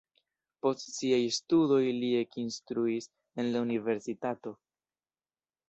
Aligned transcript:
Post 0.65 0.85
siaj 0.93 1.19
studoj 1.37 1.81
li 1.99 2.09
ekinstruis 2.21 3.09
en 3.43 3.53
la 3.55 3.65
universitato. 3.69 4.59